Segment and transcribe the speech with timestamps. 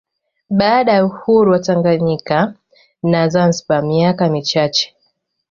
[0.49, 2.53] Baada ya uhuru wa Tanganyika
[3.03, 4.95] na Zanzibar miaka michache